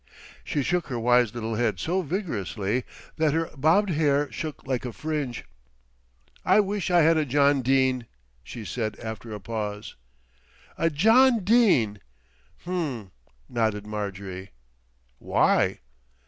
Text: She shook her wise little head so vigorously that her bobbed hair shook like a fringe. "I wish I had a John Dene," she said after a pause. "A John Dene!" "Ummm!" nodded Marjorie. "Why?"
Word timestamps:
She 0.43 0.63
shook 0.63 0.87
her 0.87 0.97
wise 0.99 1.35
little 1.35 1.53
head 1.53 1.79
so 1.79 2.01
vigorously 2.01 2.85
that 3.17 3.35
her 3.35 3.51
bobbed 3.55 3.91
hair 3.91 4.31
shook 4.31 4.65
like 4.65 4.83
a 4.83 4.91
fringe. 4.91 5.45
"I 6.43 6.59
wish 6.59 6.89
I 6.89 7.01
had 7.01 7.17
a 7.17 7.23
John 7.23 7.61
Dene," 7.61 8.07
she 8.43 8.65
said 8.65 8.99
after 8.99 9.31
a 9.31 9.39
pause. 9.39 9.93
"A 10.75 10.89
John 10.89 11.43
Dene!" 11.43 11.99
"Ummm!" 12.65 13.11
nodded 13.47 13.85
Marjorie. 13.85 14.49
"Why?" 15.19 15.81